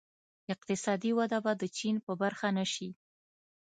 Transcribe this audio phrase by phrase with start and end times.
[0.53, 2.89] اقتصادي وده به د چین په برخه نه شي.